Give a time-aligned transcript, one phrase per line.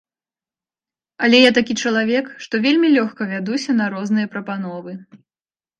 [1.27, 4.91] Але я такі чалавек, што вельмі лёгка вядуся на розныя прапановы.